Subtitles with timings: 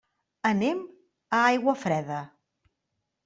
[0.51, 0.79] Anem
[1.39, 2.19] a Aiguafreda.